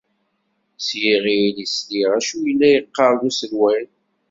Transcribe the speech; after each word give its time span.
S 0.85 0.87
yiɣil 1.01 1.55
i 1.65 1.67
sliɣ 1.75 2.09
acu 2.17 2.35
yella 2.45 2.67
yeqqar-d 2.75 3.21
uselway. 3.29 3.85